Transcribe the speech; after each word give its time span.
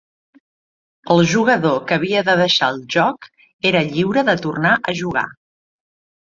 El 1.15 1.19
jugador 1.33 1.75
que 1.91 1.97
havia 2.01 2.23
de 2.29 2.35
deixar 2.39 2.69
el 2.73 2.79
joc 2.95 3.29
era 3.73 3.85
lliure 3.93 4.25
de 4.31 4.37
tornar 4.47 4.73
a 4.79 4.97
jugar. 5.05 5.27